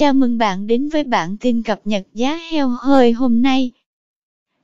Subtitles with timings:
[0.00, 3.70] Chào mừng bạn đến với bản tin cập nhật giá heo hơi hôm nay.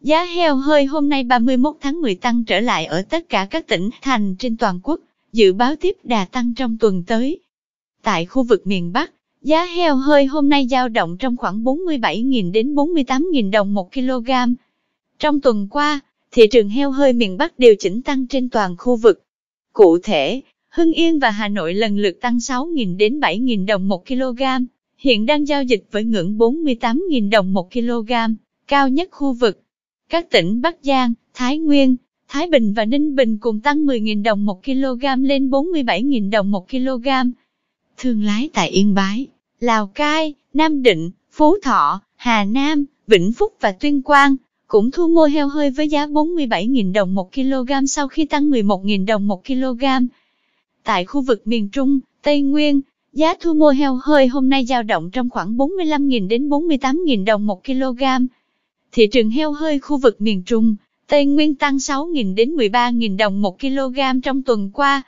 [0.00, 3.66] Giá heo hơi hôm nay 31 tháng 10 tăng trở lại ở tất cả các
[3.66, 5.00] tỉnh, thành trên toàn quốc,
[5.32, 7.40] dự báo tiếp đà tăng trong tuần tới.
[8.02, 9.12] Tại khu vực miền Bắc,
[9.42, 14.30] giá heo hơi hôm nay dao động trong khoảng 47.000 đến 48.000 đồng một kg.
[15.18, 16.00] Trong tuần qua,
[16.30, 19.22] thị trường heo hơi miền Bắc điều chỉnh tăng trên toàn khu vực.
[19.72, 24.06] Cụ thể, Hưng Yên và Hà Nội lần lượt tăng 6.000 đến 7.000 đồng một
[24.06, 24.42] kg
[25.06, 28.12] hiện đang giao dịch với ngưỡng 48.000 đồng một kg,
[28.66, 29.60] cao nhất khu vực.
[30.10, 31.96] Các tỉnh Bắc Giang, Thái Nguyên,
[32.28, 36.70] Thái Bình và Ninh Bình cùng tăng 10.000 đồng một kg lên 47.000 đồng một
[36.70, 37.08] kg.
[37.96, 39.26] Thương lái tại Yên Bái,
[39.60, 44.36] Lào Cai, Nam Định, Phú Thọ, Hà Nam, Vĩnh Phúc và Tuyên Quang
[44.66, 49.06] cũng thu mua heo hơi với giá 47.000 đồng một kg sau khi tăng 11.000
[49.06, 49.84] đồng một kg.
[50.84, 52.80] Tại khu vực miền Trung, Tây Nguyên,
[53.16, 57.46] Giá thu mua heo hơi hôm nay dao động trong khoảng 45.000 đến 48.000 đồng
[57.46, 58.02] một kg.
[58.92, 63.42] Thị trường heo hơi khu vực miền Trung, Tây Nguyên tăng 6.000 đến 13.000 đồng
[63.42, 65.02] một kg trong tuần qua.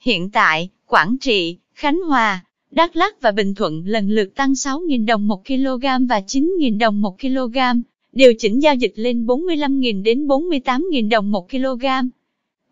[0.00, 5.06] Hiện tại, Quảng Trị, Khánh Hòa, Đắk Lắk và Bình Thuận lần lượt tăng 6.000
[5.06, 7.58] đồng một kg và 9.000 đồng một kg,
[8.12, 11.86] điều chỉnh giao dịch lên 45.000 đến 48.000 đồng một kg.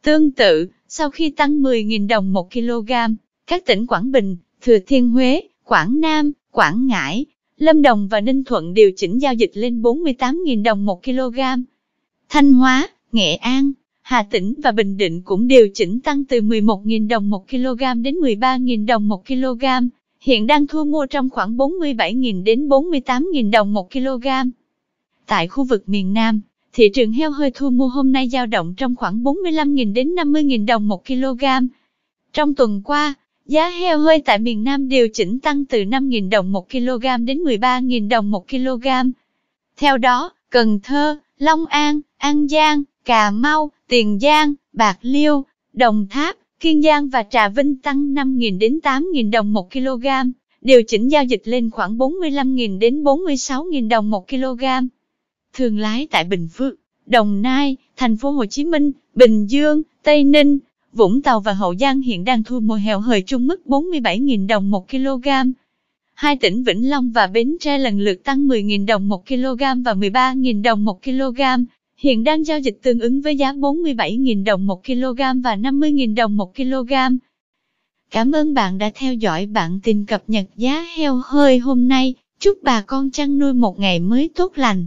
[0.03, 2.93] Tương tự, sau khi tăng 10.000 đồng một kg,
[3.47, 7.27] các tỉnh Quảng Bình, Thừa Thiên Huế, Quảng Nam, Quảng Ngãi,
[7.59, 11.39] Lâm Đồng và Ninh Thuận điều chỉnh giao dịch lên 48.000 đồng một kg.
[12.29, 17.09] Thanh Hóa, Nghệ An, Hà Tĩnh và Bình Định cũng điều chỉnh tăng từ 11.000
[17.09, 19.65] đồng một kg đến 13.000 đồng một kg,
[20.21, 24.27] hiện đang thu mua trong khoảng 47.000 đến 48.000 đồng một kg.
[25.27, 26.41] Tại khu vực miền Nam,
[26.73, 30.67] thị trường heo hơi thu mua hôm nay dao động trong khoảng 45.000 đến 50.000
[30.67, 31.45] đồng một kg.
[32.33, 33.15] Trong tuần qua,
[33.49, 37.39] Giá heo hơi tại miền Nam điều chỉnh tăng từ 5.000 đồng một kg đến
[37.39, 38.87] 13.000 đồng một kg.
[39.77, 46.07] Theo đó, Cần Thơ, Long An, An Giang, Cà Mau, Tiền Giang, Bạc Liêu, Đồng
[46.11, 50.07] Tháp, Kiên Giang và Trà Vinh tăng 5.000 đến 8.000 đồng một kg,
[50.61, 54.65] điều chỉnh giao dịch lên khoảng 45.000 đến 46.000 đồng một kg.
[55.53, 56.75] Thương lái tại Bình Phước,
[57.07, 60.59] Đồng Nai, Thành phố Hồ Chí Minh, Bình Dương, Tây Ninh,
[60.99, 64.71] Vũng Tàu và Hậu Giang hiện đang thu mua heo hơi trung mức 47.000 đồng
[64.71, 65.29] một kg.
[66.15, 69.95] Hai tỉnh Vĩnh Long và Bến Tre lần lượt tăng 10.000 đồng một kg và
[69.95, 71.41] 13.000 đồng một kg,
[71.97, 76.37] hiện đang giao dịch tương ứng với giá 47.000 đồng một kg và 50.000 đồng
[76.37, 76.93] một kg.
[78.11, 82.15] Cảm ơn bạn đã theo dõi bản tin cập nhật giá heo hơi hôm nay.
[82.41, 84.87] Chúc bà con chăn nuôi một ngày mới tốt lành.